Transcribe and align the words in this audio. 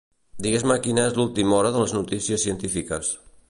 Digues-me 0.45 0.77
quina 0.87 1.03
és 1.11 1.19
l'última 1.21 1.55
hora 1.59 1.73
de 1.77 1.85
les 1.87 1.95
notícies 2.01 2.49
científiques. 2.51 3.17